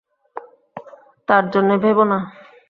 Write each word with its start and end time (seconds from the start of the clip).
তাঁর 1.27 1.43
জন্যে 1.53 1.75
ভেবো 1.83 2.03
না। 2.11 2.17